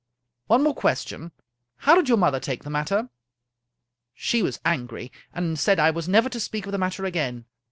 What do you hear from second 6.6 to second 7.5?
of the matter again."